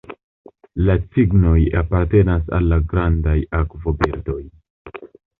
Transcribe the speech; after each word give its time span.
La 0.85 0.93
cignoj 1.17 1.57
apartenas 1.81 2.49
al 2.59 2.65
la 2.71 2.79
grandaj 2.93 3.35
akvobirdoj. 3.59 4.39